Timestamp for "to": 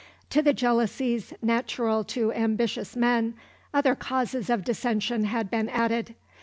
0.31-0.41, 2.05-2.33